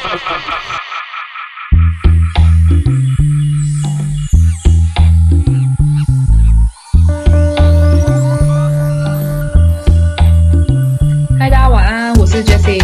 [11.39, 12.79] 嗨，大家晚安，我是 Jessie。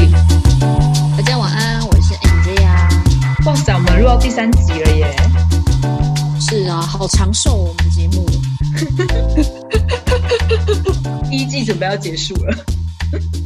[1.16, 3.46] 大家晚安，我是 Andrea。
[3.46, 5.16] 哇塞，我们录到第三集了耶！
[6.40, 8.26] 是啊，好长寿哦我们的节目。
[11.30, 12.56] 第一季准备要结束了，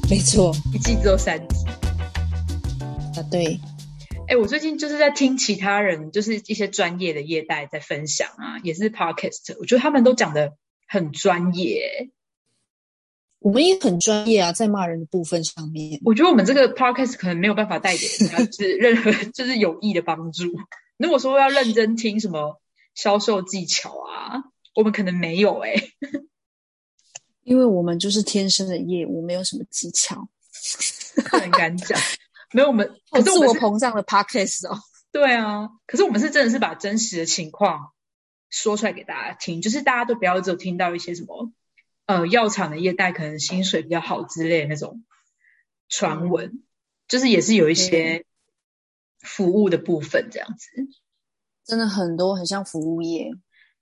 [0.08, 1.56] 没错， 一季只有三集。
[3.20, 3.60] 啊对，
[4.28, 10.54] 哎，我最近就是在听其他人，就是一些专业的业代在分享啊，也是 podcast，我觉得他们都讲的
[10.88, 12.10] 很专业。
[13.40, 16.00] 我们也很专业啊，在骂人的部分上面。
[16.04, 20.44] 我觉得我们这个 podcast 可能没有办法带给人家 就是任何就是有益的帮助。
[20.98, 22.60] 如果说要认真听什么
[22.94, 24.44] 销售技巧啊，
[24.74, 25.74] 我们可能没有哎、
[27.42, 30.28] 因为我们就是天生的业务，没有什么技巧，
[31.30, 31.98] 很敢讲。
[32.52, 34.78] 没有我们，可是我膨胀的 podcast 哦。
[35.12, 37.92] 对啊，可是我们是真的是把真实的情况
[38.48, 41.52] 说出来给大家听，就是大家都不要只有听到一些什么
[42.06, 45.04] 呃药厂的业代可能薪水比较好之类的那种
[45.88, 46.62] 传闻，
[47.08, 48.24] 就是也是有一些
[49.20, 50.68] 服务的部分这样子。
[51.64, 53.32] 真的很多很像服务业，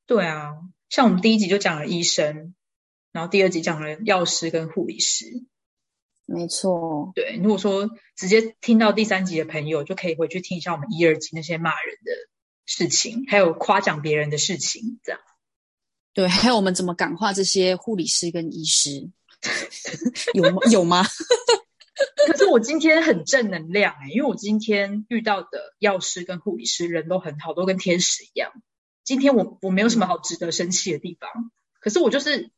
[0.06, 0.55] 对啊，
[0.88, 2.55] 像我们第一集就讲了医生，
[3.12, 5.44] 然后第二集讲了药师跟护理师。
[6.30, 7.12] 没错。
[7.14, 12.12] 对，如果说直接听到第三集的朋友，就可以回去听一下我们一二集那些骂人的
[12.66, 15.20] 事情，还有夸奖别人的事情，这样。
[16.12, 19.08] 对， 还有我们怎么感化这些护理师跟医师，
[20.34, 20.58] 有吗？
[20.70, 21.02] 有吗？
[22.26, 28.52] 可是我今天很正能量哎、因为我今天遇到的药师跟护理师人都很好，都跟天使一样。
[29.02, 31.30] 今天我我没有什么好值得生气的地方，
[31.80, 32.50] 可是我就是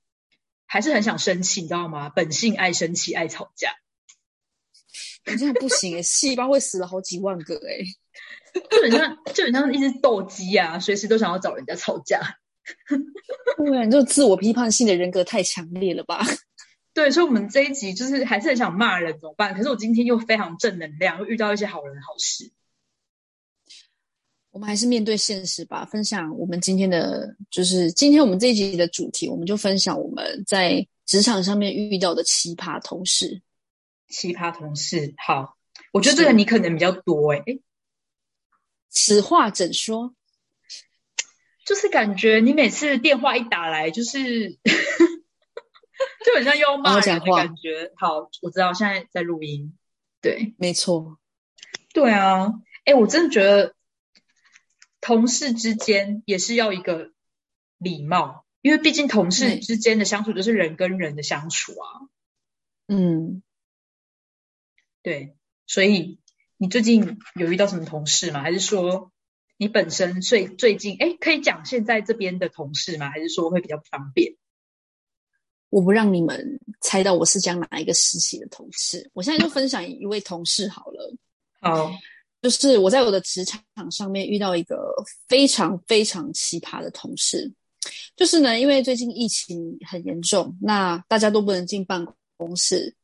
[0.73, 2.11] 还是很想生气，你知道吗？
[2.11, 3.73] 本性爱生气，爱吵架。
[5.27, 7.85] 你这样不行诶，细胞会死了好几万个诶。
[8.71, 12.21] 就很像，就很像一只斗鸡啊，随时都想要找人家吵架。
[13.59, 16.25] 对啊，你这自我批判性的人格太强烈了吧？
[16.95, 19.53] 对，所以我们这一集就是还是很想骂人，怎么办？
[19.57, 22.53] 可是我今天又非常正能量，又遇到一些好人好事。
[24.51, 33.41] 我们还是面对现实吧，分享我们今天的，就是今天我们这一集的主题，我们就分享我们在职场上面遇到的奇葩同事。
[34.09, 35.57] 奇葩同事，好，
[35.93, 37.63] 我觉得这个你可能比较多诶、
[38.89, 40.15] 此话怎说？
[41.65, 44.51] 就是感觉你每次电话一打来，就是
[46.25, 47.93] 就很像又要骂讲话感觉。
[47.95, 49.79] 好，我知道现在在录音。
[50.21, 51.19] 对，没错，
[51.95, 52.53] 对啊，
[52.85, 53.77] 哎，我真的觉得
[55.01, 57.13] 同事之间也是要一个
[57.79, 61.87] 礼貌，因为毕竟同事之间的相处就是人跟人的相处啊。
[62.87, 63.43] 嗯，
[65.03, 66.21] 对，所以
[66.57, 68.43] 你最近有遇到什么同事吗？
[68.43, 69.13] 还是说
[69.57, 73.11] 你本身最最近哎，可以讲现在这边的同事吗？
[73.11, 74.37] 还是说会比较不方便？
[75.71, 79.09] 我不让你们猜到我是讲哪一个实习的同事。
[79.15, 81.17] 我现在就分享一位同事好了。
[81.61, 81.93] 好，
[82.43, 84.77] 就是我在我的职场上面遇到一个
[85.29, 87.53] 非常非常奇葩的同事，
[88.17, 92.07] 就是呢，因为最近疫情很严重，那大家都不能进办
[92.37, 92.95] 公室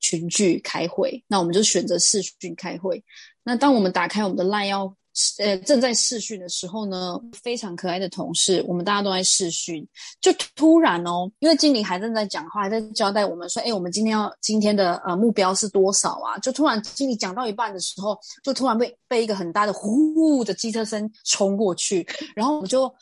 [0.00, 3.02] 群聚开会，那我们就选择视讯开会。
[3.44, 4.96] 那当我们打开我们的 LINE 要
[5.38, 9.86] 呃正在试训的时候呢，非常可爱的同事，我们大家都在试训，
[10.20, 16.38] 就突然哦，因为经理还正在讲话，还在交代我们说，哎，我们今天要今天的呃目标是多少啊？
[16.38, 22.92] 就突然经理讲到一半的时候，就突然被被一个很大的呼的机车声冲过去，然后我就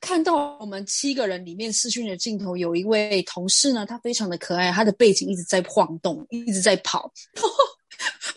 [0.00, 7.12] 看到我们七个人里面视讯的镜头有一位同事呢，他非常的可爱，他的背景一直在晃动，一直在跑。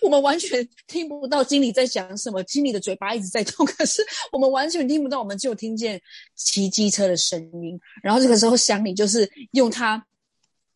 [0.02, 6.02] 我们完全听不到经理在讲什么，经理的嘴巴一直在动， 可是我们完全听不到，我们就听见
[6.36, 7.80] 骑机车的声音。
[8.02, 10.04] 然后这个时候，乡里就是用他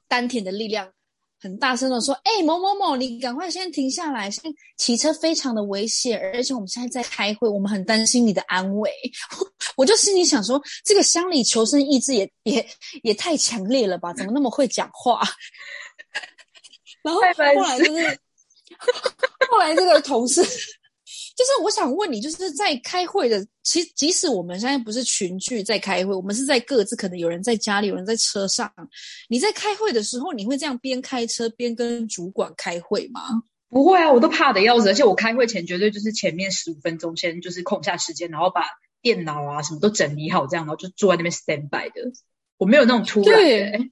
[0.08, 0.92] 丹田的力量，
[1.40, 4.44] 很大声的说：“哎、某某某，你赶快先停下来，先
[4.78, 8.92] 骑车非常的危险，而且我们现在在开会，我们很担心你的安危。”
[9.76, 12.66] 我就心里想说，这个乡里求生意志也也
[13.02, 14.14] 也太强烈了吧？
[14.14, 15.22] 怎么那么会讲话？
[17.02, 17.28] 然后后
[17.64, 18.20] 来就是。
[19.52, 28.72] 后来这个同事，就是我想问你，就是在开会的，其实即使我们现在不是群聚在开会，我们是在各自，可能有人在家里，有人在车上。
[29.30, 33.22] 你在开会的时候，你会这样边开车边跟主管开会吗？
[33.70, 38.64] 不会啊，我都怕的要死，而且我开会前绝对就是前面十五分钟先就是空下时间，然后把
[39.02, 42.12] 电脑啊什么都整理好，这样然后就坐在那边 stand by 的。
[42.58, 43.92] 我没有那种突然的、对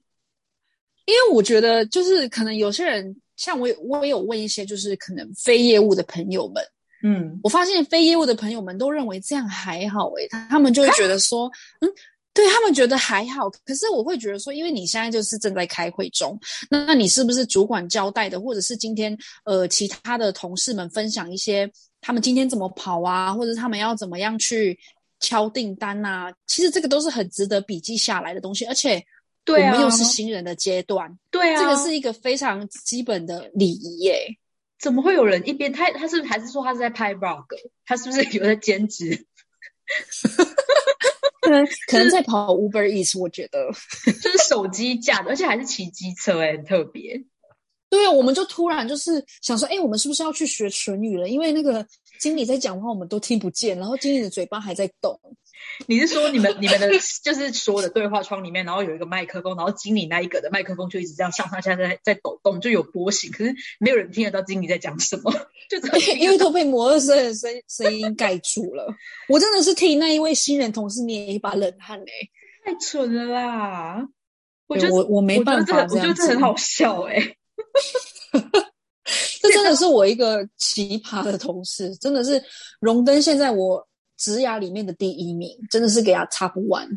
[1.06, 6.62] 因为我觉得，就是可能有些人，像我有，我也有问一些，就是可能非业务的朋友们，
[7.02, 11.50] 嗯，我发现非业务的朋友们都认为这样还好诶、他他们就会觉得说，
[11.80, 11.90] 嗯，
[12.32, 13.48] 对他们觉得还好。
[13.64, 16.38] 可是我会觉得说，因为你现在就是正在开会中，
[16.70, 21.70] 那那你是不是主管交代的，或者是今天呃其他的同事们分享一些
[22.00, 24.78] 他们今天怎么跑啊，或者他们要怎么样去
[25.20, 26.32] 敲订单啊？
[26.46, 34.36] 其实这个都是很值得笔记下来的东西，而且我对啊们又是新人的阶段，对啊，这个是一个非常基本的礼仪耶。
[34.78, 37.44] 怎么会有人一边他他是不是还是说他是在拍 vlog？
[37.86, 39.26] 他是不是有在兼职？
[41.40, 43.70] 可 能可能在跑 Uber Eats，我觉得。
[44.22, 47.22] 就是手机架的，而且还是骑机车、欸，很特别。
[47.90, 51.28] 对啊，我们就突然就是想说，哎，我们是不是要去学唇语了？
[51.28, 51.86] 因为那个
[52.18, 55.18] 经理在讲话，我们都听不见，然后经理的嘴巴还在动。
[55.86, 56.88] 你是说你们你们的
[57.22, 65.32] 就是所有的对话窗里面，然后有一个麦克风，然后经理那一个的麦克风就一直这样上上下下在在抖动，就有波形，可是没有人听得到经理在讲什么，
[65.68, 65.78] 就
[66.14, 68.86] 因为都被摩托车的声声音盖住了。
[69.28, 72.04] 我真的是替那一位新人同事捏一把冷汗哎、
[72.64, 74.08] 太蠢了啦！
[74.66, 77.36] 我对觉得我我没办法我觉得这很好笑哎、
[79.42, 82.42] 这真的是我一个奇葩的同事，真的是
[82.80, 86.88] 荣登现在我职涯里面的第一名，真的是给他插不完。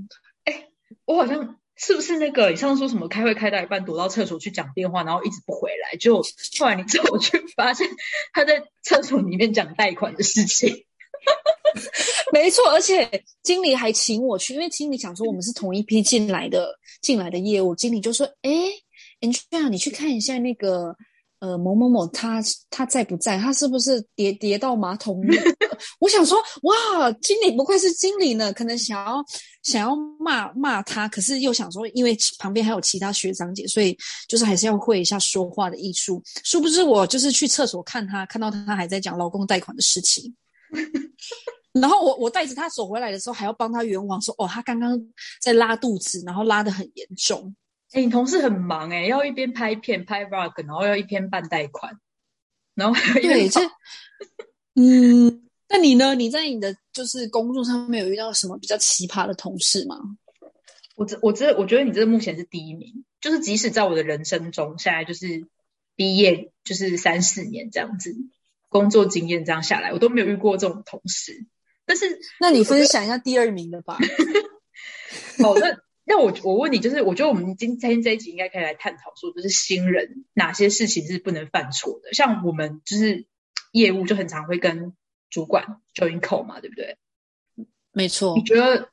[1.06, 6.22] 我好像是不是那个你上次说什么开会开到一半躲到厕所去讲电话，然后一直不回来，就
[6.60, 7.88] 后来你之后去发现
[8.34, 10.86] 他在厕所里面讲贷款的事情。
[12.32, 20.96] 没错，而且经理还请我去，因为经理想说我们是同一批进来的进来的业务，经理就说：“哎 a n g e l a 你去看一下那个
[21.40, 23.38] 呃某某某他他在不在？
[23.38, 25.38] 他是不是跌跌到马桶里？”
[26.00, 29.24] 我想说，哇，经理不愧是经理呢，可能想要
[29.62, 33.96] 想要骂骂他，可是又想说，因为旁边还有其他学长姐，所以
[34.28, 36.22] 就是还是要会一下说话的艺术。
[36.44, 40.36] 殊不知我就是去厕所看他，看到他还在讲老公贷款的事情。
[41.74, 45.00] 然后我我带着他走回来的时候，还要帮他圆谎说，哦，他刚刚
[45.40, 47.56] 在拉肚子，然后拉得很严重。
[47.94, 51.98] 哎、你同事很忙哎、要一边拍片拍 vlog，然后要一边办贷款，
[52.76, 53.62] 然后还要一边对，这，
[54.76, 56.14] 嗯，那你呢？
[56.16, 59.98] 你在你的就是工作上面有遇到什么比较奇葩的同事吗？
[60.96, 65.48] 我这我这我觉得你这目前是第一名，就是即使在我的人生中，现在就是
[65.96, 68.16] 毕业就是三四年这样子，
[68.68, 71.46] 工作经验这样下来，我都没有遇过这种同事。
[71.86, 73.98] 但是那你分享一下第二名的吧。
[75.44, 75.78] 哦，那
[76.10, 82.14] 那我我问你，就是我觉得我们今天这一集应该可以来探讨说，就是新人哪些事情是不能犯错的。
[82.14, 83.28] 像我们就是
[83.74, 84.96] 业务就很常会跟
[85.30, 86.98] 主管 join call 嘛，对不对？
[87.92, 88.90] 没错你，觉得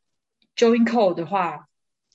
[0.57, 1.69] join call 的话，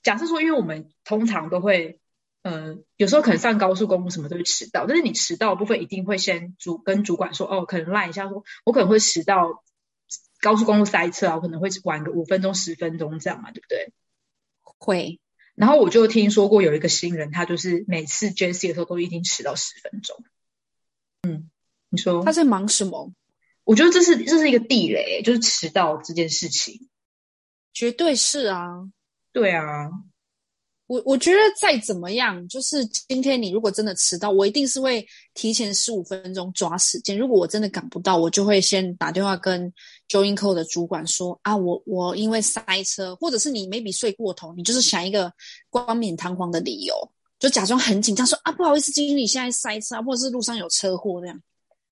[0.04, 2.02] 假设说，因为我们通常都会，
[2.44, 9.64] 呃，有时候可能上高速公路什么都会迟到，但是你迟到的部分一定会先主跟主管说，哦，可能赖一下说，我可能会迟到
[10.42, 13.94] 高速公路塞车啊，我可能会晚个五分钟十分钟这样嘛，对不对？
[14.80, 15.20] 会。
[15.54, 20.24] 然后我就听说过有一个新人，他就是每次 JC 的时候都一定迟到十分钟。
[21.22, 21.50] 嗯，
[21.90, 23.14] 你说他在忙什么？
[23.66, 26.90] 我觉得这是这是一个地雷，就是迟到这件事情。
[27.74, 28.90] 绝对是啊。
[29.32, 29.92] 对啊，
[30.90, 35.06] 我我觉得再怎么样，就是今天你如果真的迟到，我一定是会
[35.36, 37.16] 提前十五分钟抓时间。
[37.16, 39.72] 如果我真的赶不到，我就会先打电话跟
[40.08, 45.32] j o i n c o 的主管说啊，我我因为塞车，或者是你 maybe 睡过头，你就是想一个
[45.70, 46.96] 冠冕堂皇的理由，
[47.38, 51.40] 就假装很紧张说啊，不好意思，经理现在塞车，或者是路上有车祸这样。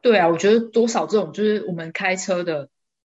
[0.01, 2.67] 对啊，我觉得多少这种就是我们开车的，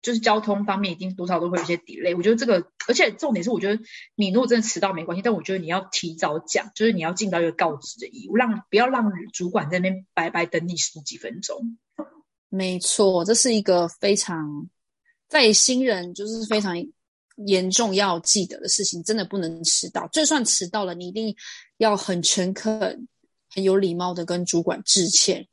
[0.02, 2.16] 就是交通方面一定多少都会有一些 delay。
[2.16, 3.80] 我觉得这个，而且重点是，我觉得
[4.16, 11.78] 你如果真的迟到没关系，但我觉得你要提早讲，就是你要尽到一个告知的义务，让不要让主管在那边白白等你十几分钟。
[12.48, 14.68] 没错，这是一个非常
[15.28, 16.76] 在新人就是非常
[17.46, 20.06] 严重要记得的事情，真的不能迟到。
[20.08, 21.34] 就算迟到了，你一定
[21.78, 23.08] 要很诚恳、
[23.48, 25.46] 很有礼貌的跟主管致歉。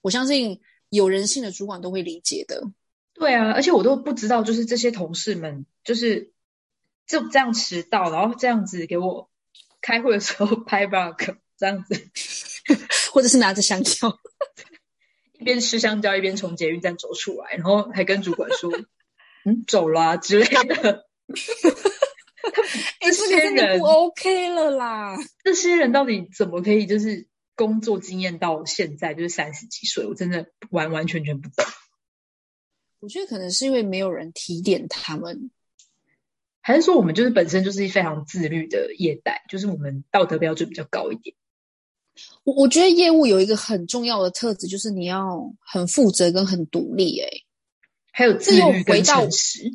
[0.00, 2.62] 我相信有人性的主管都会理解的。
[3.20, 6.32] 对啊，而且我都不知道，就是这些同事们就是
[7.06, 9.30] 就这样迟到，然后这样子给我
[9.82, 11.22] 开会的时候拍 bug
[11.58, 12.08] 这样子，
[13.12, 14.18] 或者是拿着香蕉，
[15.38, 18.72] 一边吃香蕉一边从捷运站走出来，然后还跟主管说
[19.44, 21.04] ：“嗯，走啦、之类的。”
[23.00, 25.18] 哎、这个真的不 OK 了啦。
[25.44, 30.06] 这些人到底怎么可以就是工作经验到现在就是三十几岁？
[30.06, 31.66] 我真的完完全全不懂。
[33.00, 35.50] 我觉得可能是因为没有人提点他们。
[36.60, 41.34] 还是说我们就是本身就是非常自律的业代，就是我们道德标准比较高一点。
[42.44, 47.44] 我我觉得业务有一个很重要的特质，就是你要很负责跟很独立、欸。
[48.12, 49.72] 还有自律跟回到诚实。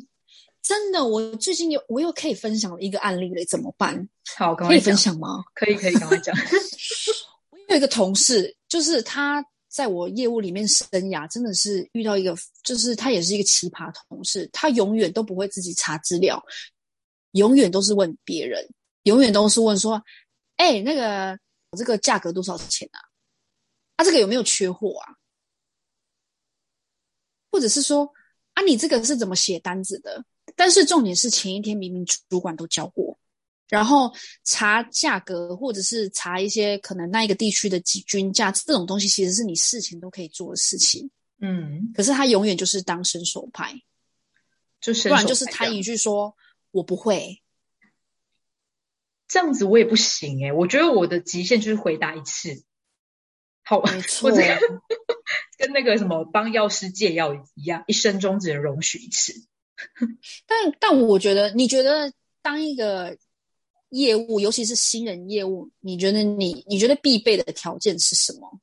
[0.62, 4.08] 真的，我最近有我又可以分享一个案例了，怎么办？
[4.36, 4.96] 好，赶可以分。
[4.96, 5.44] 享吗？
[5.54, 6.36] 可以，可以，赶快讲。
[7.50, 9.44] 我有一个同事，就是他
[9.76, 16.42] 在我业务里面生涯，真的是遇到一个，就是他也是一个奇葩同事，他永远都不会自己查资料，
[17.32, 18.66] 永远都是问别人，
[19.02, 20.02] 永远都是问说，
[20.56, 22.98] 哎，那个我这个价格多少钱啊？
[23.96, 25.12] 啊，这个有没有缺货啊？
[27.50, 28.10] 或者是说，
[28.54, 30.24] 啊，你这个是怎么写单子的？
[30.54, 33.05] 但是重点是前一天明明主管都教过，
[33.68, 34.12] 然后
[34.44, 41.10] 查价格或者是查一些可能那一个地区的几均价这种东西，其实是你事前都可以做的事情。
[41.40, 43.82] 嗯，可是他永远就是当伸手派，
[44.80, 46.34] 就是不然就是他一句说
[46.70, 47.42] 我不会，
[49.28, 52.64] 这样子我也不行哎、我觉得我的极限就是回答一次。
[53.62, 54.60] 好，没错我这个
[55.58, 59.34] 跟那个什么帮药师借药一样，一生中只能容许一次。
[60.46, 63.18] 但但我觉得，你觉得当一个
[63.90, 68.60] 业务，尤其是新人业务，你觉得你你觉得必备的条件是什么？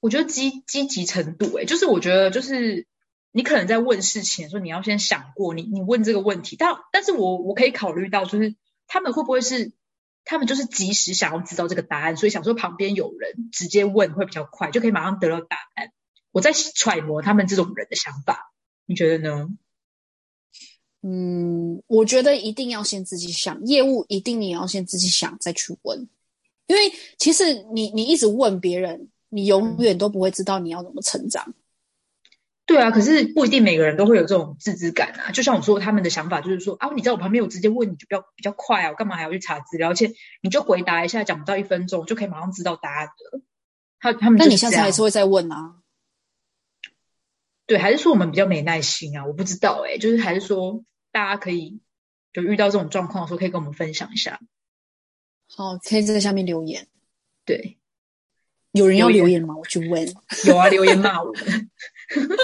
[0.00, 2.86] 我觉得积积极程度、欸，就是我觉得就是
[3.32, 8.54] 你可能在问事情的时候，你要先想过你你问这个问题，但但是我我可以考虑到，就是
[8.86, 9.72] 他们会不会是
[10.24, 15.90] 他们就是及时想要知道这个答案，所以想说旁边有人直接问会比较快，就可以马上得到答案。
[16.30, 18.52] 我在揣摩他们这种人的想法，
[18.84, 19.48] 你觉得呢？
[21.02, 26.08] 嗯，我觉得一定要先自己想，业务一定你要先自己想再去问，
[26.66, 31.54] 因为其实你你一直问别人，你永远都不会知道你要怎么成长。
[32.64, 35.30] 对啊，可是不一定每个人都会有这种自知感啊。
[35.30, 39.90] 就像我说，他们的想法就是说啊，你在我旁边，我直接问你就比较比较快啊，我干嘛还要去查资料？
[39.90, 40.10] 而且
[40.42, 43.40] 你就回答一下，讲不到一分钟就可以马上知道答案的。
[44.00, 45.76] 他他们那你下次还是会再问啊？
[47.66, 49.26] 对，还是说我们比较没耐心啊？
[49.26, 51.80] 我不知道哎、就是还是说大家可以
[52.32, 54.40] 就遇到这种状况的时候，可以跟我们分享一下。
[55.48, 56.86] 好，可以在下面留言。
[57.44, 57.78] 对，
[58.72, 59.56] 有人要留言吗？
[59.56, 60.06] 我去问。
[60.46, 61.70] 有啊，留言骂我们，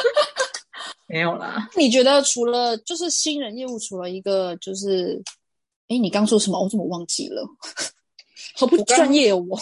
[1.06, 1.68] 没有啦。
[1.76, 5.22] 你觉得除了就是新人业务，除了一个就是，
[5.88, 6.60] 哎，你刚说什么？
[6.62, 7.46] 我怎么忘记了？
[8.54, 9.60] 好不专业哦，我。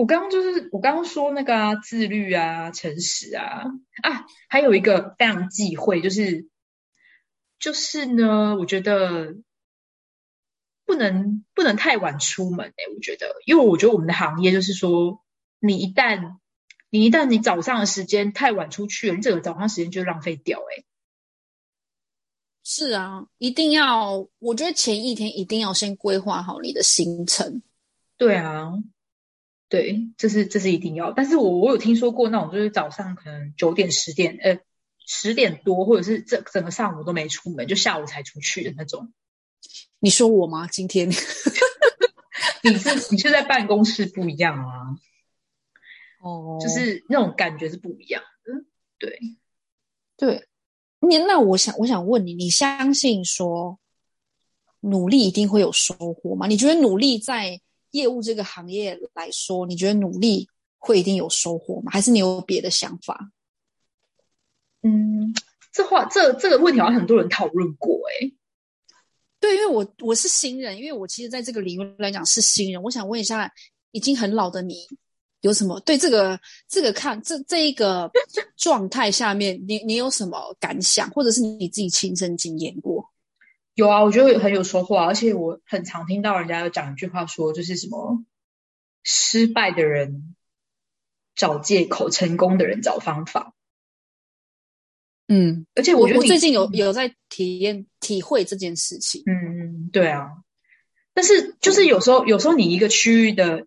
[0.00, 3.64] 我刚刚就是我刚刚说那个啊，自律啊，诚实啊。
[4.02, 6.48] 啊，还有一个非常忌讳，就是
[7.58, 9.36] 就是呢，我觉得
[10.86, 15.22] 不能不能太晚出门哎、我觉得，因为我觉得我们的行业就是说，
[15.58, 16.38] 你一旦
[16.88, 20.82] 你一旦你早上的时间太晚出去了，你整个早上时间就浪费掉哎、
[22.64, 27.60] 是啊，一定要，我觉得前一天一定要先规划好你的行程。
[28.16, 28.72] 对啊，
[29.70, 31.12] 对，这是这是一定要。
[31.12, 34.58] 但是我我有听说过那种，就是早上可能九点十点，呃，
[35.06, 39.12] 十点多，或者是这整个上午都没出门，就下午才出去的那种。
[40.00, 40.66] 你说我吗？
[40.66, 41.08] 今天
[42.62, 44.98] 你是你是在办公室不一样啊，
[46.20, 48.64] 哦就是那种感觉是不一样的。
[48.98, 49.18] 对，
[50.16, 50.48] 对
[51.00, 53.78] 你，那我想我想问你，你相信说
[54.80, 56.48] 努力一定会有收获吗？
[56.48, 57.60] 你觉得努力在
[57.90, 61.90] 业务这个行业来说，你觉得努力会一定有收获吗？
[61.92, 63.30] 还是你有别的想法？
[64.82, 65.34] 嗯，
[65.72, 68.34] 这话这这个问题好像很多人讨论过、欸，
[69.38, 73.52] 对，因为我我是新人，因为我其实在这个领域来讲是新人，我想问一下，
[73.90, 74.86] 已经很老的你
[75.42, 78.10] 有什么对这个这个看这这一个
[78.56, 83.09] 状态下面，你你有什么感想，或者是你自己亲身经验过？
[83.80, 88.22] 有啊，我觉得很有收获啊，而且我很常听到人家有讲一句话说，就是什么
[89.02, 90.36] 失败的人
[91.34, 93.54] 找借口，成功的人找方法。
[95.28, 99.22] 嗯，而且觉得最近有有在体验体会这件事情。
[99.24, 100.28] 嗯，对啊。
[101.14, 103.66] 但是就是有时候，有时候你一个区域的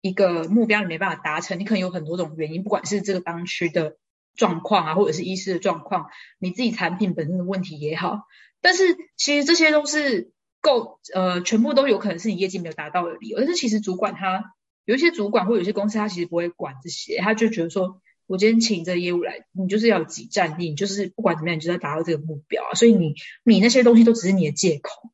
[0.00, 3.98] 一个目标你没办法达成，你可能有很多种原因，不管是这个当区的
[4.36, 6.06] 状况啊，或者是医师的状况，
[6.38, 8.22] 你自己产品本身的问题也好。
[8.64, 13.36] 但是其实这些都是够呃，全部都有可能是你业绩没有达到的理由。
[13.36, 14.54] 但是其实主管他
[14.86, 22.72] 有一些主管或有些公司，他其实不会管这些，他就觉得说，我今天请这个业务来，你就是要有己战力，你就是不管怎么样，你就是要达到这个目标啊。
[22.74, 25.10] 所以你你那些东西都只是你的借口。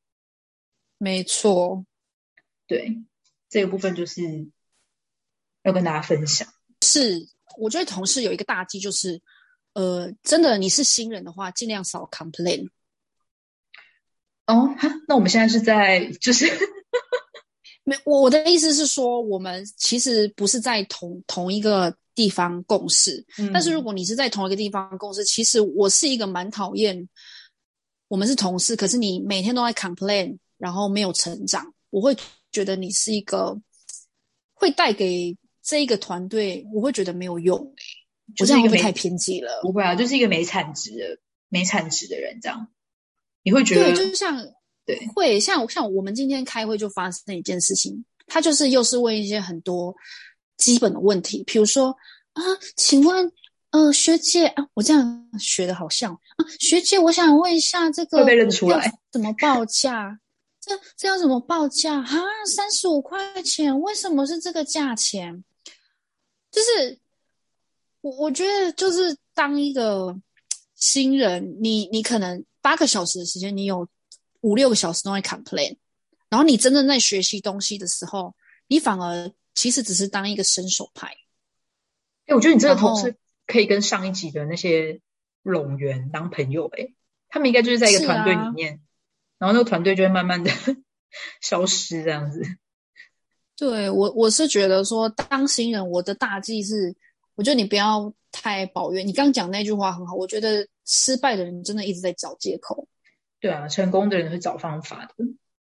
[0.99, 1.85] 没错，
[2.69, 2.99] 对，
[3.49, 4.23] 这个部分就是
[5.64, 6.47] 要跟大家分享。
[6.83, 7.28] 是
[7.59, 9.21] 我觉得同事有一个大忌就是，
[9.73, 12.69] 呃，真的你是新人的话，尽量少 complain。
[14.50, 16.47] 哦，哈那我们现在是在就是
[17.85, 23.25] 没，我我的意思是说，我们其实不是在同同一个地方共事。
[23.38, 27.09] 嗯但是如果你是在同一个地方共事，其实我是一个蛮讨厌，
[28.09, 32.16] 我们是同事，可是你每天都在 complain，然后没有成长，我会
[32.50, 33.57] 觉得你是一个
[34.52, 37.83] 会带给这一个团队，我会觉得没有用、欸。
[38.38, 39.61] 我这样会不会太偏激了？
[39.62, 42.69] 不会啊，就是一个没产值的没产值的人这样，
[43.42, 44.42] 你会觉得对，就像
[44.85, 49.94] 对会像像我们今天开会就发生一件事情，他就是又是问一些很多
[50.56, 51.97] 基本的问题，比如说
[52.32, 52.42] 啊，
[52.76, 53.30] 请问
[53.70, 60.18] 呃学姐啊，我这样学的好像啊，学姐，我想问一下这个会被认出来怎么报价？
[60.61, 62.06] 这这要怎么报价啊？
[62.47, 65.42] 三十五块钱，为什么是这个价钱？
[66.50, 66.99] 就是
[68.02, 70.14] 我我觉得就是当一个
[70.75, 73.88] 新人，你你可能八个小时的时间，你有
[74.40, 75.76] 五六个小时都在 complain，
[76.28, 78.34] 然后你真正在学习东西的时候，
[78.68, 81.08] 你反而其实只是当一个伸手派。
[82.26, 85.00] 哎，我觉得你这个同事可以跟上一集的那些
[85.42, 86.92] 拢员当朋友哎，
[87.28, 88.80] 他们应该就是在一个是团队里啊面，
[89.38, 90.50] 然后那个团队就会慢慢的
[91.40, 92.42] 消失这样子。
[93.56, 96.94] 对我我是觉得说，当新人，我的大忌是，
[97.34, 99.06] 我觉得你不要太抱怨。
[99.06, 102.88] 你刚讲那句话很好，我觉得失败的人真的一直在找借口。
[103.38, 105.14] 对啊，成功的人会找方法的，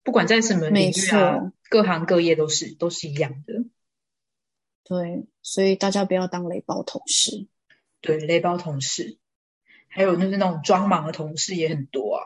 [0.03, 3.67] 不管在什么领没域啊错，各行各业都是都是一样的。
[4.85, 7.47] 对，所以大家不要当雷包同事。
[8.01, 9.19] 对，雷包同事，
[9.89, 12.25] 还有就是那种装忙的同事也很多啊。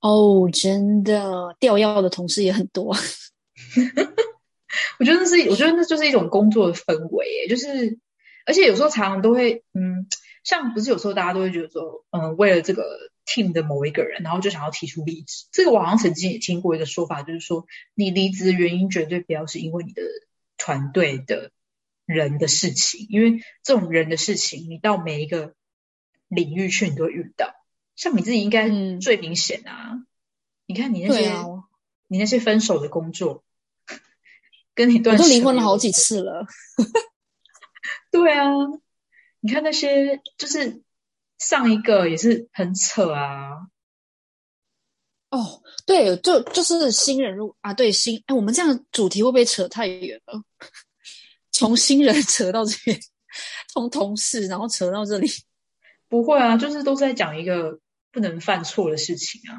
[0.00, 2.96] 哦，真的，掉药的同事也很多。
[4.98, 7.98] 我觉得那是，我觉得那就是一种工作的氛围耶，就是，
[8.44, 10.08] 而且有时候常常都会，嗯，
[10.44, 15.46] 像不是有时候大家都会觉得说，嗯，为了这个 team 的某一个人，然后就想要提出离职。
[15.52, 20.02] 这个我好像曾经也听过一个说法，就是说，你离职的原因绝对不要是因为你的
[20.58, 21.50] 团队的
[22.04, 25.54] 人的事情，因为这种人的事情，你到每一个
[26.28, 27.54] 领域去，你都会遇到。
[27.94, 30.04] 像你自己应该嗯最明显啊，
[30.66, 31.44] 你看你那些、啊，
[32.08, 33.44] 你那些分手的工作，
[34.74, 36.46] 跟你断我都离婚了好几次了。
[38.10, 38.48] 对啊，
[39.44, 40.82] 你看那些就是
[41.36, 43.66] 上一个也是很扯啊，
[45.30, 50.40] 哦，对，就就是新人入啊，对新，哎，我们这样主题会不会扯太远了？
[51.50, 53.00] 从新人扯到这边，
[53.72, 55.28] 从同事然后扯到这里，
[56.08, 57.80] 不会啊，就是都是在讲一个
[58.12, 59.58] 不能犯错的事情啊，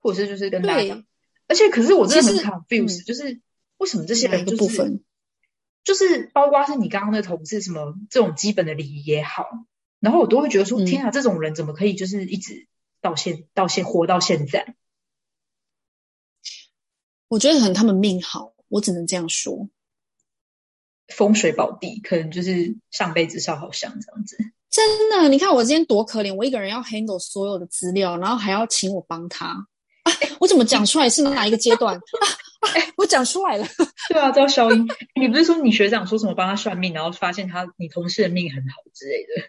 [0.00, 1.00] 或者是就是跟大家，
[1.46, 3.40] 而且可是我真的很 confused，、嗯就是
[3.76, 5.04] 为什么这些人就是部分？
[5.84, 9.46] 就是包括是你刚刚的同事什么这种基本的礼仪也好，
[10.00, 12.68] 然后我都会觉得说，嗯天啊，这种人怎么可以就是一直
[13.00, 14.76] 到现到现活到现在？
[17.28, 19.68] 我觉得可能他们命好，我只能这样说。
[21.08, 24.36] 风水宝地，可能就是上辈子烧好香这样子。
[24.70, 29.46] 真的，你看我今天多可怜，我一个人要 handle 所有的资料，然后还要请我帮他。
[30.04, 31.96] 啊，我怎么讲出来是哪一个阶段？
[31.96, 32.00] 啊
[32.62, 33.66] 啊，我讲出来了。
[34.08, 34.88] 对啊，叫消音。
[35.20, 39.48] 你不是说你学长说什么帮他算命，然后发现他你同事的命很好之类的？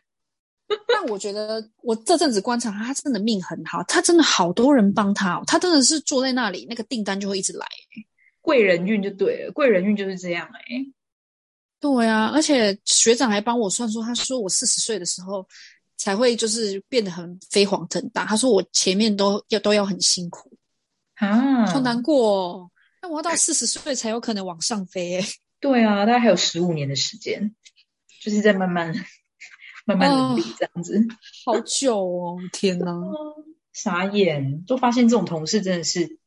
[0.88, 7.65] 但我觉得我这阵子观察他，他真的命很好，他真的好多人帮他、哦，他真的是坐在那里，那个订单就会一直来。
[8.41, 10.62] 贵人运就对了，贵人运就是这样哎、
[11.80, 15.45] 对啊，而且学长还帮我算说，他说我四十岁的时候
[15.97, 20.52] 才会就是变得很飞黄腾达，他说我前面都要都要很辛苦，
[21.15, 22.69] 啊，好难过哦。
[23.03, 25.27] 那我要到四十岁才有可能往上飞诶。
[25.59, 27.53] 对啊，大概还有十五年的时间，
[28.21, 28.95] 就是在慢慢
[29.85, 31.05] 慢慢努力这样子。
[31.45, 32.93] 好久哦，天哪！
[33.73, 36.17] 傻眼，就发现这种同事真的是，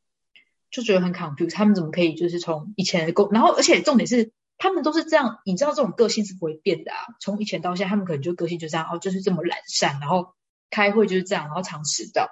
[0.70, 10.34] 就觉得很 confused，他们怎么可以就是从以前的工，然后而且重点是他们都是这样，你知道这种个性是不会变的啊，从以前到现在，他们可能就个性就这样，哦，就是这么懒散，然后
[10.68, 12.28] 开会就是这样，然后常迟到，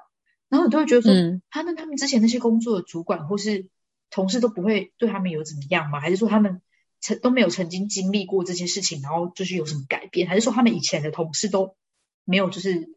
[0.50, 3.68] 然后你都会觉得说，嗯他、那他们之前那些工作的主管或是
[4.14, 5.98] 同事都不会对他们有怎么样吗？
[5.98, 6.62] 还是说他们
[7.00, 10.28] 曾都没有曾经经历过这些事情，然后就是有什么改变？
[10.28, 11.76] 还是说他们以前的同事都
[12.24, 12.94] 没有就是？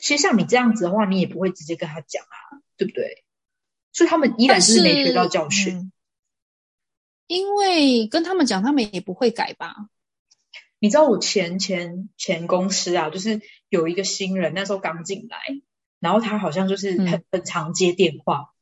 [0.00, 3.24] 其实像你这样子的话，你也不会直接跟他讲啊，对不对？
[3.92, 5.76] 所以他们依然就是没学到教训。
[5.76, 5.92] 嗯
[7.30, 9.90] 因为跟他们讲，他们也不会改吧？
[10.78, 15.38] 你知道我前前前公司啊，就是有一个新人，那时候刚进来，
[16.00, 18.54] 然后他好像就是很、嗯很常接电话，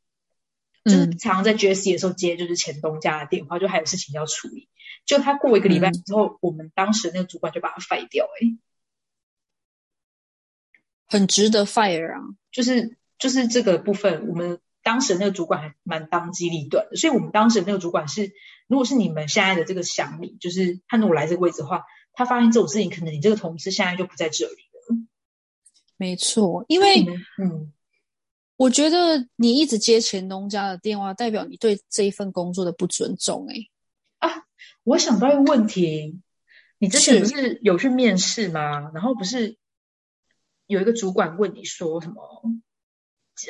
[0.86, 4.68] 就是嗯常常在 JSC 的时候接就是前东家的电话，就还有事情要处理。
[5.04, 8.58] 就他过一个礼拜嗯之后，我们当时那个主管就把他 fire 掉、欸，哎，
[11.06, 12.20] 很值得 fire 啊！
[12.50, 18.32] 就是就是这个部分，我们当时那个主管还蛮当机立断的，所以我们当时那个主管是，
[18.66, 24.96] 如果是你们现在的这个想你，就是他如果来这个位置的话，他发现这种事情，可能你这个同事现在就不在这里了。
[25.96, 27.06] 没错，因为
[27.40, 27.72] 嗯，
[28.56, 33.46] 我觉得你一直接前东家的电话，代表你对这一份工作的不尊重。
[33.48, 33.68] 哎，
[34.26, 34.46] 啊，
[34.82, 36.20] 我想到一个问题，
[36.78, 38.90] 你之前不是有去面试吗？
[38.94, 39.56] 然后不是
[40.66, 42.42] 有一个主管问你说什么？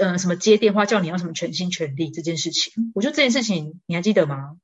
[0.01, 4.57] 呃，什么接电话叫你要什么全心全力这件事情，我觉得这件事情你还记得吗？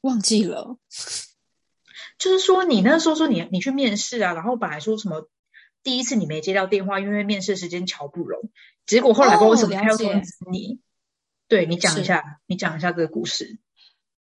[0.00, 0.78] 忘记了。
[2.18, 5.28] 就是说你那时候说你你去面试啊，然后本来说什么
[5.86, 8.50] 第一次你没接到电话，因为面试时间瞧不容，
[8.86, 10.80] 结果后来为什么还要通知你？
[11.46, 13.60] 对你讲一下，你讲一下这个故事。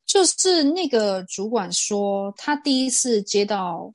[0.06, 3.94] 就是那个主管说，他第一次接到。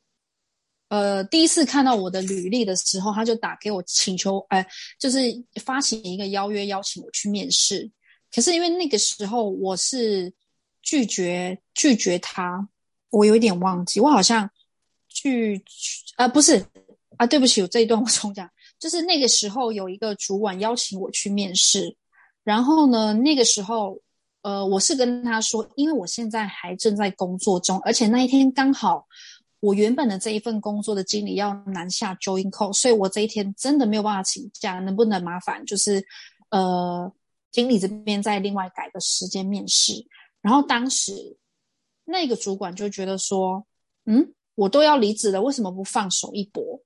[0.88, 4.66] 呃，第一次看到我的履历的时候，他就打给我请求，哎，
[4.98, 5.20] 就是
[5.62, 7.90] 发起一个邀约，邀请我去面试。
[8.34, 10.32] 可是因为那个时候我是
[10.80, 12.66] 拒绝拒绝他，
[13.10, 14.50] 我有一点忘记，我好像
[15.08, 15.62] 拒
[16.16, 16.64] 啊不是
[17.22, 21.94] 啊，对不起，我这一段我重讲，就是那个时候有一个主管邀请我去面试，
[22.42, 23.96] 然后呢，那个时候
[24.42, 29.06] 呃，我是跟他说，因为我现在还正在工作中，而且那一天刚好。
[29.60, 36.04] 我原本的这一份工作的经理要南下 join call，所以我这一天真的没有办法请假，能不能麻烦就是，
[36.50, 37.12] 呃，
[37.52, 39.92] 经理这边再另外改个时间面试。
[40.40, 41.36] 然后当时
[42.04, 43.64] 那个主管就觉得说，
[44.06, 46.82] 嗯，我都要离职了，为什么不放手一搏？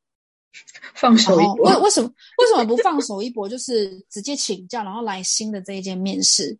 [0.94, 1.70] 放手一搏？
[1.70, 3.48] 为为什么为什么不放手一搏？
[3.48, 6.56] 就是直接请假，然后来新的这一间面试。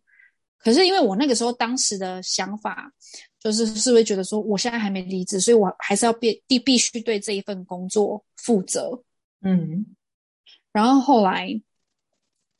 [0.59, 2.91] 可是因为我那个时候当时的想法。
[3.39, 8.99] 就是是会觉得说，我现在还没离职，所以我还是要必必必须对这一份工作负责。
[9.41, 9.85] 嗯，
[10.73, 11.47] 然后后来，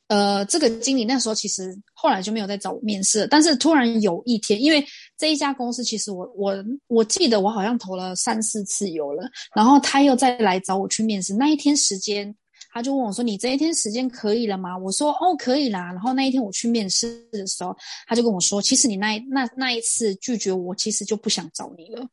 [0.06, 4.82] 呃，这个经理那时候其实后来就没有再找我面试，但是突然有一天，因为
[5.18, 6.54] 这一家公司其实我我
[6.86, 12.34] 我记得我好像投了三四次有了，然后他又再来找我去面试，那一天时间。
[12.70, 17.74] 他就问我说：“你这一天时间可以了吗？”我说：“哦，可以啦。”然后那一天我去面试的时候，
[18.06, 22.06] 他就跟我说：“其实你那那那一次拒绝我，其实就不想找你了。”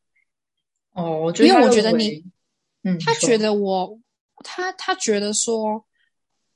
[0.94, 2.24] 哦，因为我觉得你，
[2.84, 4.00] 嗯，他觉得我，
[4.42, 5.84] 他他觉得说，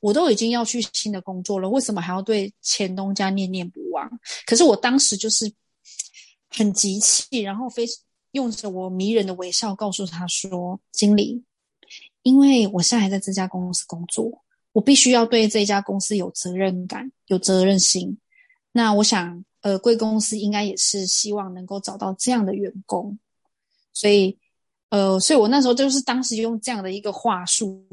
[0.01, 4.11] 我都已经要去新的工作了，为什么还要对前东家念念不忘？
[4.47, 5.53] 可是我当时就是
[6.51, 7.87] 很急气，然后非
[8.33, 11.43] 用着我迷人的微笑告诉他说：“经理。”
[12.23, 18.19] 因为我现在还在这家公司工作，我必须要对这家公司有责任感、有责任心。
[18.73, 23.19] 那我想，呃，贵公司应该也是希望能够找到这样的员工，
[23.93, 24.39] 所以，
[24.91, 27.85] 呃，所以我那时候就是当时用这样的一个话术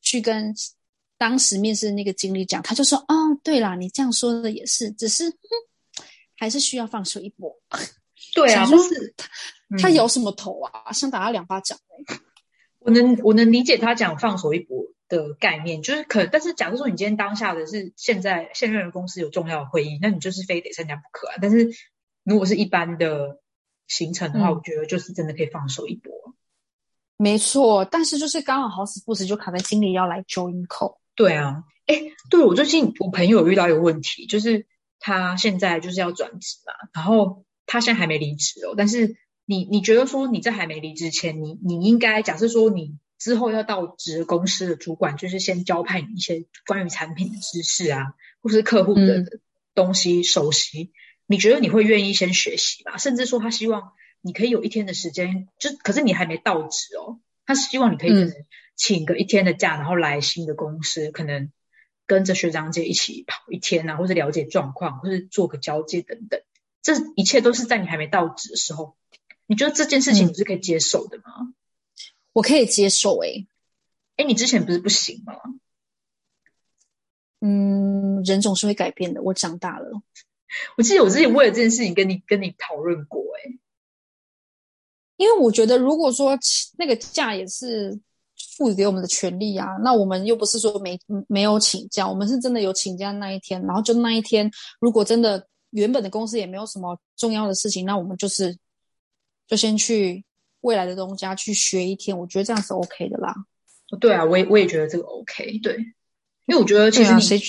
[0.00, 0.54] 去跟
[1.16, 5.24] 当时面试那个经理讲，他就说：“哦，对啦，你这样说的也是，只是
[6.42, 7.56] 还是需要放手一搏。
[8.34, 9.14] ”对啊，就是
[9.76, 10.90] 他他摇什么头啊？
[10.92, 12.16] 想打他两巴掌哎！
[12.80, 21.34] 我能我能理解他讲放手一搏的概念，就是可，但是假如说你今天当下的是现在现任的公司有重要的会议，那你就是非得参加不可啊。
[21.40, 21.70] 但是
[22.24, 23.38] 如果是一般的
[23.86, 26.12] 行程的话，我觉得就是真的可以放手一搏。
[27.16, 30.96] 没错，但是就是刚好好死不死就卡在经理要来 join call。
[31.14, 34.66] 对啊，哎，对我最近我朋友遇到一个问题，就是
[35.02, 39.16] 他现在就是要转职嘛，然后他现在还没离职哦，但是。
[39.44, 49.24] 你你觉得说你在还没离职前，你你应该假设说你之后要到职公司的主管，就是先交派你一些关于产品的知识啊，或是客户的
[49.74, 50.92] 东西熟悉。
[51.26, 52.98] 你觉得你会愿意先学习吧？
[52.98, 58.12] 甚至说他希望你可以有一天的时间，就可是你还没到职哦，他希望你可以
[58.76, 61.50] 请个一天的假，然后来新的公司，可能
[62.12, 66.42] 跟着学长姐一起跑一天啊，或者了解状况，或者做个交接等等。
[66.82, 68.98] 这一切都是在你还没到职的时候。
[69.46, 71.54] 你觉得这件事情你是可以接受的吗？
[72.34, 73.46] 我可以接受诶，
[74.16, 75.34] 哎，你之前不是不行吗？
[77.40, 79.22] 嗯，人总是会改变的。
[79.22, 80.02] 我长大了，
[80.76, 83.58] 我记得我之前为了这件事情跟你跟你讨论过诶，
[85.16, 86.38] 因为我觉得如果说
[86.76, 87.98] 那个假也是
[88.56, 98.56] 赋予给我们的权利啊，那我们又不是说没没有请假，我们是真的有请假那一天，然后就那一天，如果真的原本的公司也没有什么重要的事情，那我们就是。
[99.48, 100.24] 就先去
[100.60, 103.34] 未来的东家去学一天，我觉得这样是 OK 的啦。
[104.00, 105.58] 对啊，我也我也觉得这个 OK。
[105.58, 105.76] 对，
[106.46, 107.42] 因为我觉得其实你，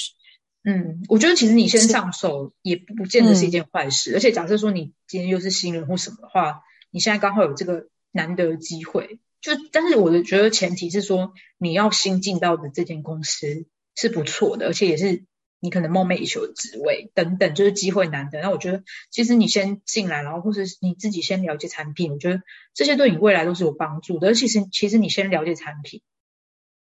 [0.69, 4.13] 嗯，我觉得其实你先上手也不见得是一件坏事。
[4.15, 15.25] 而且假设说你今天又是新人或什么的话，你现在刚好有这个难得的机会，就但是我的觉得前提是说你要新进到的这间公司是不错的，而且也是
[15.59, 18.41] 你可能梦寐以求的职位等等，就是机会难得。
[18.41, 22.41] 那我觉得，其实你先进来，然后或是你自己先了解产品，我觉得
[22.73, 24.29] 这些对你未来都是有帮助的。
[24.29, 26.01] 而其实，其实你先了解产品，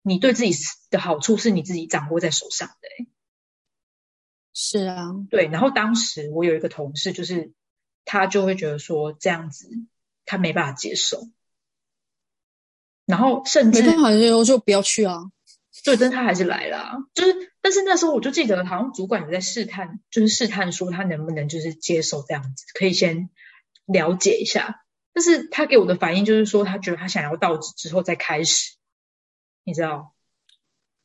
[0.01, 0.53] 你对自己
[0.89, 3.07] 的好处是你自己掌握在手上的。
[4.53, 5.47] 是啊，对。
[5.47, 7.51] 然后当时我有一个同事，就是
[8.05, 9.69] 他就会觉得说这样子
[10.25, 11.27] 他没办法接受，
[13.07, 15.17] 然后甚至没办法就就不要去啊。
[15.83, 23.29] 对，但他还是来了，就是，但是那时候我就记得，好像主管也在试探，就是试探说他能不能就是接受这样子，可以先
[23.85, 24.83] 了解一下。
[25.13, 28.75] 但是他给我的反应就是说，他觉得他想要到职之后再开始，
[29.63, 30.13] 你知道？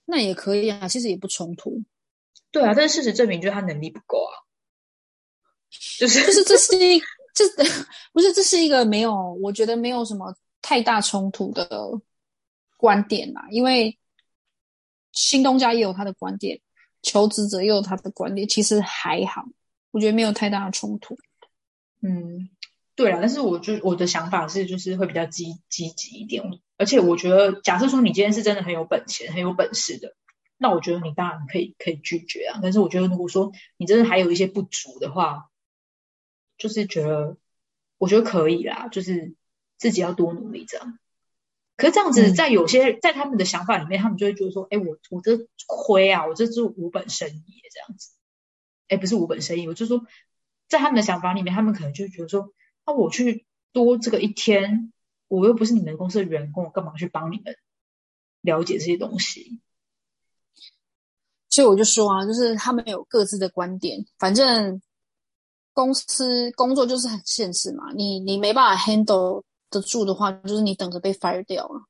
[0.05, 1.83] 那也可以啊，其实也不冲突。
[2.51, 4.33] 对啊，但是事实证明，就是他能力不够啊。
[5.99, 7.01] 就是就是这是一
[7.33, 7.45] 这
[8.13, 10.35] 不是这是一个没有，我觉得没有什么
[10.73, 12.01] 太大冲突的
[12.79, 13.99] 观点啦，因为。
[15.15, 16.59] 新东家也有他的观点，
[17.03, 19.45] 求职者也有他的观点，其实还好，
[19.91, 21.19] 我觉得没有太大的冲突。
[22.01, 22.49] 嗯，
[22.97, 26.43] 对啊，但是我就我的想法是，就是会比较积积极一点，
[26.79, 30.17] 而且我觉得，假设说你今天是真的很有本钱、很有本事的，
[30.57, 32.61] 那我觉得你当然可以可以拒绝啊。
[32.63, 35.51] 但是我觉得，如果说你真的还有一些不足的话，
[36.57, 37.37] 就是觉得
[37.99, 39.35] 我觉得可以啦，就是
[39.83, 40.97] 自己要多努力这样。
[41.77, 48.13] 可是这样子，在有些在他们的想法里面，他们就会觉得说：“哎，我我这亏啊，我这是无本生意这样子。”
[48.87, 50.07] 哎，不是无本生意，我就说，
[50.69, 52.53] 在他们的想法里面，他们可能就觉得说
[52.87, 54.93] ：“那我去多这个一天，
[55.27, 57.57] 我又不是你们公司的员工，我干嘛去帮你们
[58.43, 59.61] 了解这些东西？”
[61.51, 64.81] 所以我就说啊，就是他们有各自的观点，反正
[65.73, 69.43] 公司工作就是很现实嘛，你你没办法 handle。
[69.73, 71.87] 得住的话，就是你等着被 fire 掉了。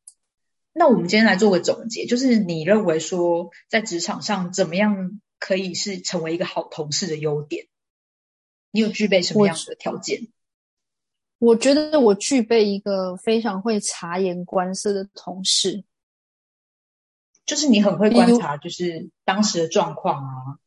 [0.73, 7.67] 那我们今天来做个总结，就是你认为说在职场上怎么样可以是成为一个好同事的优点？
[8.71, 10.29] 你有具备什么样的条件？
[11.39, 15.85] 我觉得我具备一个非常会察言观色的同事，
[17.45, 20.59] 就是你很会观察，就是当时的状况啊。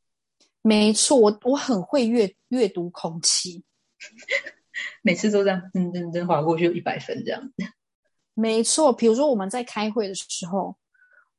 [0.61, 3.63] 没错，我我很会阅阅读空气。
[5.01, 7.53] 每次都这样，噔噔噔划过去，有一百分这样子。
[8.37, 10.75] 没错，比如说我们在开会的时候，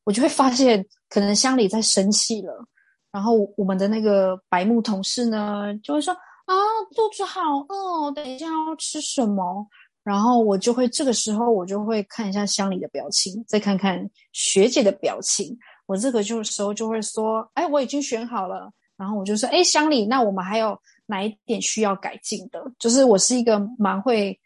[0.05, 2.67] 我就会发现，可能乡里在生气了，
[3.13, 6.15] 然后我们的那个白木同事呢，就会说
[6.47, 6.55] ：“啊，
[6.95, 9.67] 肚子好饿，等一下要吃什么？”
[10.03, 15.55] 然后我就会这个时候，我就会看一下乡里的表情，再看看学姐的表情。
[15.85, 22.63] 我这个就时候就会说：“哎，我已经选好了。”然后我就说：“哎，乡里，那我们还有。”哪一点需要改进的？
[22.79, 24.39] 就是我是一个蛮会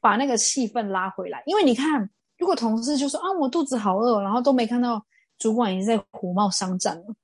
[0.00, 5.04] 把那个气氛拉回来，因为你看，如果同事就说啊，我肚子好饿，然后都没看到
[5.38, 7.14] 主管已经在火冒三丈了。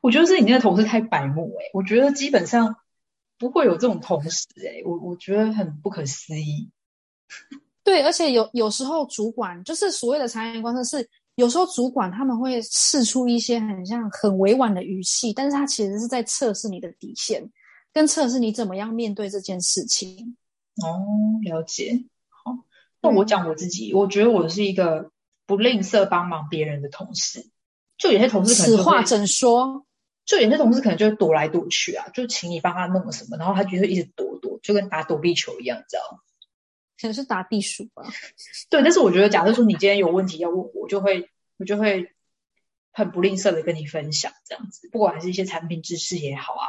[0.00, 2.76] 我觉得是你那个同事太白目哎，我觉得基本上
[3.38, 6.70] 不会有这种同事哎，我我觉得很不可思议。
[7.84, 11.08] 对，而且有有时候主管就是所谓的察言观色是。
[11.38, 17.40] 有时候主管他们会试出一些很像很委婉的语气，但是他其实是在测试你的底线。
[17.92, 20.36] 跟测试你怎么样面对这件事情
[20.82, 22.04] 哦，了解。
[22.28, 22.64] 好，
[23.00, 25.10] 那我讲我自己，我觉得我是一个
[25.46, 27.50] 不吝啬帮忙别人的同事。
[27.96, 29.84] 就有些同事可能此话怎说？
[30.24, 36.22] 就有些同事可能就会躲来躲去啊，就请你帮他弄什么，然后他就会一直躲躲，就跟打躲避球一样，知道
[37.00, 38.02] 可能是打地鼠吧。
[38.68, 42.12] 对，但是我觉得，假设说你今天有问题要问我，我就会我就会
[42.92, 46.68] 很不吝啬的跟你分享这样子，不管是一些产品知识也好啊。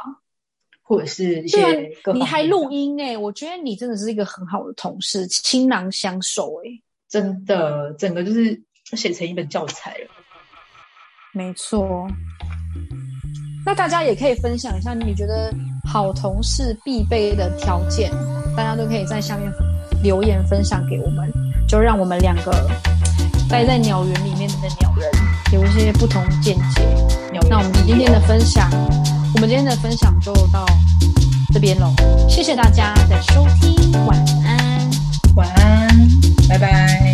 [0.90, 6.68] 或者是一些，你还录音哎，我觉得你真的是一个很好的同事，倾囊相授哎，
[7.08, 8.60] 真的，整个就是
[8.96, 10.10] 写成一本教材了。
[11.32, 12.08] 没错，
[13.64, 15.54] 那大家也可以分享一下，你觉得
[15.88, 18.10] 好同事必备的条件，
[18.56, 19.48] 大家都可以在下面
[20.02, 21.32] 留言分享给我们，
[21.68, 22.50] 就让我们两个
[23.48, 25.08] 待在鸟园里面的鸟人
[25.52, 26.82] 有一些不同见解。
[27.48, 28.68] 那我们今天的分享。
[29.34, 30.66] 我们今天的分享就到
[31.52, 31.92] 这边喽
[32.28, 34.70] 谢谢大家的收听晚安。
[35.34, 35.88] 晚安
[36.48, 37.09] 拜拜。